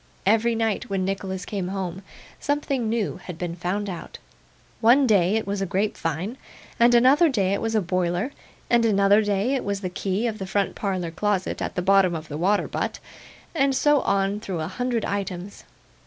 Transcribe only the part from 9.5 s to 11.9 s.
it was the key of the front parlour closet at the